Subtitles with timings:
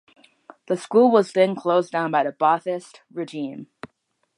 [0.65, 3.67] The school was then closed down by the Baathist regime.